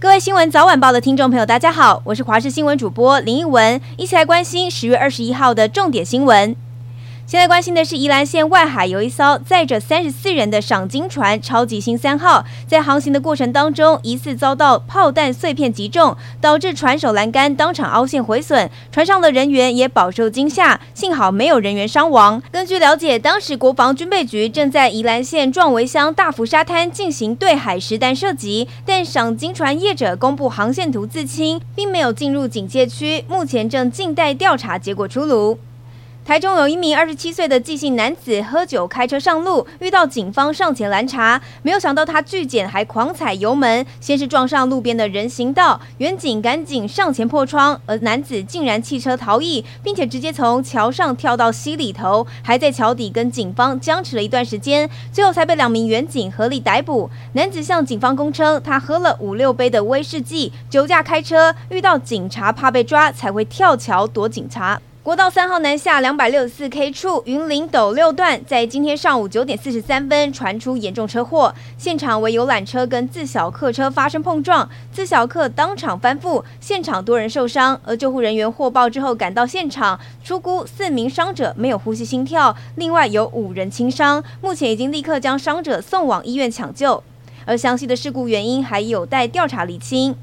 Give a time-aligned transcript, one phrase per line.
[0.00, 6.54] 各位新闻早晚报的听众朋友，大家好，我是华视新闻主播林奕文，一起来关心十月二十一号的重点新闻。
[7.28, 22.42] 现在关心的是宜兰县外海有一艘载着三十四人的赏金船“超级星三号”在航行的过程当中，疑似遭到炮弹碎片击中，导致船首栏杆当场凹陷毁损，船上的人员也饱受惊吓，幸好没有人员伤亡。
[22.50, 35.58] 根据了解，当时国防军备局正在宜兰县壮围乡大福沙滩进行对海实弹射击，但赏金船业者公布航线图自清，并没有进入警戒区，目前正静待调查结果出炉。
[36.28, 57.08] 台中有一名二十七岁的即姓男子喝酒开车上路，遇到警方上前拦查，没有想到他拒检还狂踩油门，先是撞上路边的人行道，员警赶紧上前破窗，而男子竟然弃车逃逸，并且直接从桥上跳到溪里头，还在桥底跟警方僵持了一段时间，最后才被两名员警合力逮捕。
[57.32, 64.78] 男子向警方供称，他喝了五六杯的威士忌，酒驾开车，遇到警察怕被抓才会跳桥躲警察。
[65.08, 77.80] 国道三号南下两百六十四 K 处云林斗六段，在今天上午九点四十三分传出严重车祸，现场为游览车跟自小客车发生碰撞，自小客当场翻覆，现场多人受伤。
[77.86, 87.02] 而救护人员获报之后赶到现场，出估四名伤者没有呼吸心跳，另外有五人轻伤，目前已经立刻将伤者送往医院抢救，
[87.46, 90.14] 而详细的事故原因还有待调查厘清。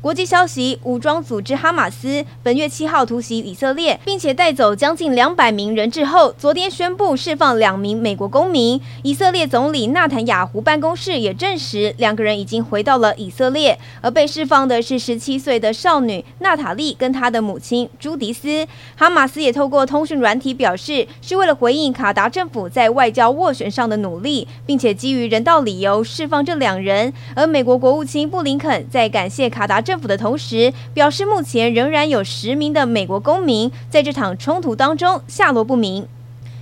[0.00, 8.80] 国际消息：武装组织哈马斯本月七号突袭以色列，并且带走将近两百名人质后，昨天宣布释放两名美国公民。
[9.02, 13.76] 以色列总理纳坦雅胡办公室也证实，两个人已经回到了以色列。
[14.00, 18.64] 而被释放的是十七岁的少女娜塔莉跟她的母亲朱迪斯。
[18.94, 27.12] 哈马斯也透过通讯软体表示，是为了回应卡达政府在外交斡旋上的努力，并且基于人道理由释放这两人。
[27.34, 29.82] 而美国国务卿布林肯在感谢卡达。
[29.88, 36.06] 政府的同时表示，目前仍然有十名的美国公民在这场冲突当中下落不明。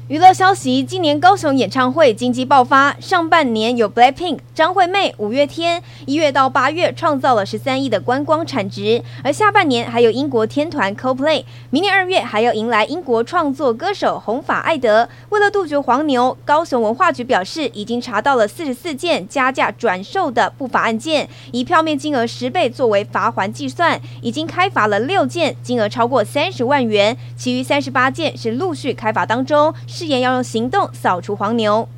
[0.08, 15.08] 娱乐消息：今年高雄演唱会经济爆发，上半年有 BLACKPINK、张惠妹、五月天，一月到八月创造了十三亿的观光产值，而下半年还有英国天团 CoPlay，明年二月还要迎来英国创作歌手红发艾德。
[15.30, 29.74] 为了杜绝黄牛，高雄文化局表示已经查到了四十四件加价转售的不法案件，以票面金额十倍作为罚锾计算，已经开罚了六件，金额超过三十万元，其余三十八件是陆续开罚当中。
[29.98, 31.88] 誓言要用行动扫除黄牛。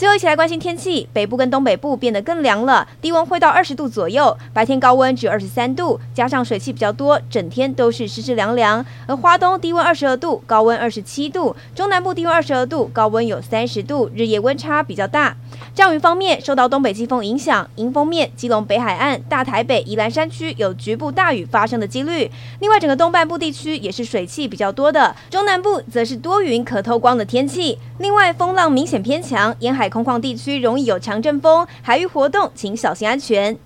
[0.00, 8.82] 最后一起来关心天气，北部跟东北部变得更凉了，低温会到二十度左右，白天高温只有二十三度，加上水汽比较多，整天都是湿湿凉凉。
[9.06, 15.36] 而花东低温二十二度，高温二十七度，中南部低温二十二度，高温有三十度，日夜温差比较大。
[15.74, 22.30] 降雨方面，受到东北季风影响，迎风面，基隆北海岸、大台北、宜兰山区有局部大雨发生的几率。
[22.60, 27.78] 另外，整个东半部地区也是水汽比较多的，中南部则是多云可透光的天气。
[27.98, 33.56] 另外，风浪明显偏强，沿海空旷地区容易有强阵风，海域活动请小心安全。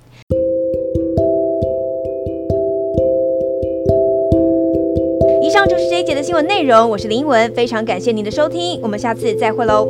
[5.43, 9.87] 以上就是这一节的新闻内容，我是林文，非常感谢您的收听，我们下次再会喽。